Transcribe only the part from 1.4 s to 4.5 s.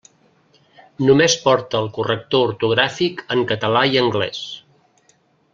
porta el corrector ortogràfic en català i anglès.